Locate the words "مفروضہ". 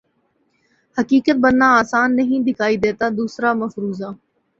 3.53-4.09